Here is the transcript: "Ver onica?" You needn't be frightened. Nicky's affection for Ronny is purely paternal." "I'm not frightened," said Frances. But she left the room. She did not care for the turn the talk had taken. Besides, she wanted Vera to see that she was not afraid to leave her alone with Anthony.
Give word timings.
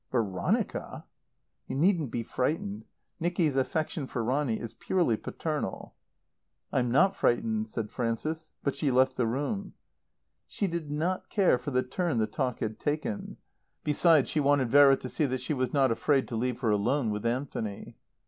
"Ver 0.11 0.23
onica?" 0.23 1.03
You 1.67 1.75
needn't 1.75 2.09
be 2.11 2.23
frightened. 2.23 2.85
Nicky's 3.19 3.55
affection 3.55 4.07
for 4.07 4.23
Ronny 4.23 4.59
is 4.59 4.73
purely 4.73 5.15
paternal." 5.15 5.93
"I'm 6.73 6.89
not 6.89 7.15
frightened," 7.15 7.69
said 7.69 7.91
Frances. 7.91 8.53
But 8.63 8.75
she 8.75 8.89
left 8.89 9.15
the 9.15 9.27
room. 9.27 9.75
She 10.47 10.65
did 10.65 10.89
not 10.89 11.29
care 11.29 11.59
for 11.59 11.69
the 11.69 11.83
turn 11.83 12.17
the 12.17 12.25
talk 12.25 12.61
had 12.61 12.79
taken. 12.79 13.37
Besides, 13.83 14.31
she 14.31 14.39
wanted 14.39 14.71
Vera 14.71 14.97
to 14.97 15.07
see 15.07 15.25
that 15.27 15.39
she 15.41 15.53
was 15.53 15.71
not 15.71 15.91
afraid 15.91 16.27
to 16.29 16.35
leave 16.35 16.61
her 16.61 16.71
alone 16.71 17.11
with 17.11 17.23
Anthony. 17.23 17.95